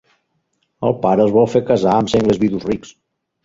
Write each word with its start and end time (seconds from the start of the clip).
El 0.89 0.95
pare 1.03 1.23
els 1.27 1.35
vol 1.37 1.47
fer 1.57 1.63
casar 1.69 1.95
amb 2.01 2.13
sengles 2.17 2.43
vidus 2.49 2.69
rics. 2.75 2.99